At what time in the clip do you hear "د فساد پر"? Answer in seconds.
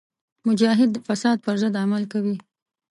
0.93-1.55